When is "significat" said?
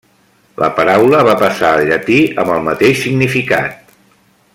3.05-3.97